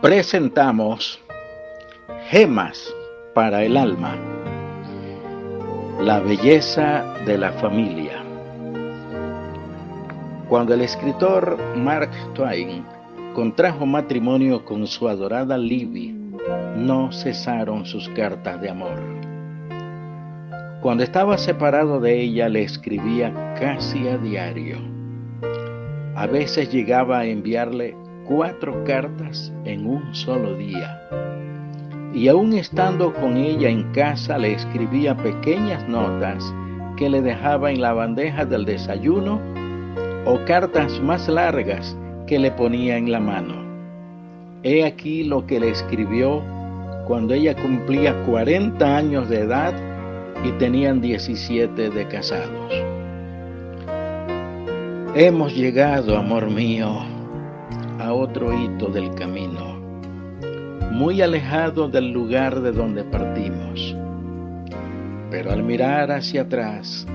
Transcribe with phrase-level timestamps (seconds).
[0.00, 1.20] presentamos
[2.30, 2.94] Gemas
[3.34, 4.16] para el alma.
[6.00, 8.22] La belleza de la familia.
[10.48, 12.82] Cuando el escritor Mark Twain
[13.34, 16.16] contrajo matrimonio con su adorada Libby,
[16.76, 18.98] no cesaron sus cartas de amor.
[20.80, 24.78] Cuando estaba separado de ella le escribía casi a diario.
[26.16, 27.94] A veces llegaba a enviarle
[28.30, 31.02] cuatro cartas en un solo día.
[32.14, 36.54] Y aún estando con ella en casa le escribía pequeñas notas
[36.96, 39.40] que le dejaba en la bandeja del desayuno
[40.26, 41.96] o cartas más largas
[42.28, 43.54] que le ponía en la mano.
[44.62, 46.40] He aquí lo que le escribió
[47.08, 49.74] cuando ella cumplía 40 años de edad
[50.44, 52.72] y tenían 17 de casados.
[55.16, 57.00] Hemos llegado, amor mío,
[58.12, 59.78] otro hito del camino,
[60.90, 63.96] muy alejado del lugar de donde partimos.
[65.30, 67.06] Pero al mirar hacia atrás,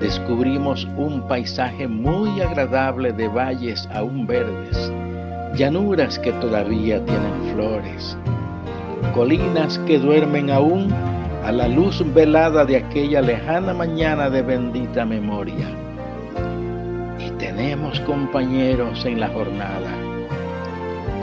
[0.00, 4.92] descubrimos un paisaje muy agradable de valles aún verdes,
[5.56, 8.16] llanuras que todavía tienen flores,
[9.14, 10.92] colinas que duermen aún
[11.44, 15.68] a la luz velada de aquella lejana mañana de bendita memoria.
[17.18, 20.13] Y tenemos compañeros en la jornada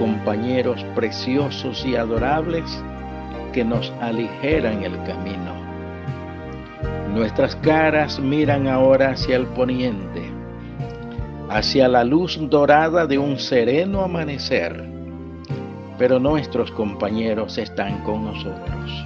[0.02, 2.66] compañeros preciosos y adorables
[3.54, 5.54] que nos aligeran el camino.
[7.14, 10.24] Nuestras caras miran ahora hacia el poniente,
[11.50, 14.84] hacia la luz dorada de un sereno amanecer,
[16.00, 19.06] pero nuestros compañeros están con nosotros.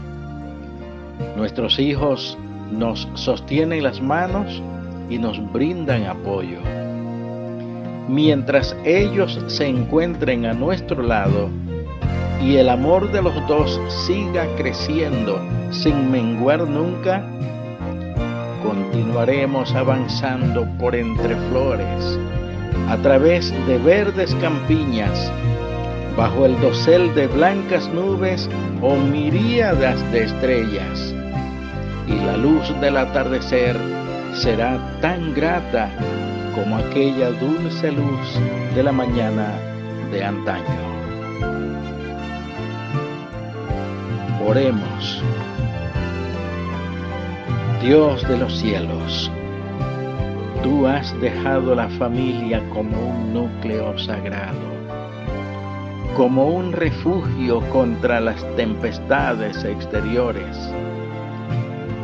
[1.36, 2.38] Nuestros hijos
[2.72, 4.64] nos sostienen las manos
[5.10, 6.85] y nos brindan apoyo
[8.08, 11.50] mientras ellos se encuentren a nuestro lado
[12.42, 15.40] y el amor de los dos siga creciendo
[15.72, 17.24] sin menguar nunca,
[18.62, 22.20] continuaremos avanzando por entre flores,
[22.90, 25.32] a través de verdes campiñas,
[26.16, 28.50] bajo el dosel de blancas nubes
[28.82, 31.16] o miríadas de estrellas,
[32.08, 33.76] y la luz del atardecer
[34.34, 35.90] será tan grata
[36.56, 38.40] como aquella dulce luz
[38.74, 39.54] de la mañana
[40.10, 40.64] de antaño.
[44.48, 45.22] Oremos.
[47.82, 49.30] Dios de los cielos,
[50.64, 54.56] tú has dejado la familia como un núcleo sagrado,
[56.16, 60.58] como un refugio contra las tempestades exteriores.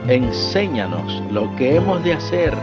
[0.07, 2.53] Enséñanos lo que hemos de hacer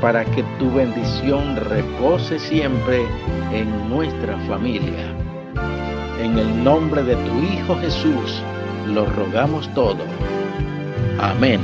[0.00, 3.02] para que tu bendición repose siempre
[3.52, 5.12] en nuestra familia.
[6.20, 8.42] En el nombre de tu Hijo Jesús
[8.86, 10.04] lo rogamos todo.
[11.20, 11.60] Amén.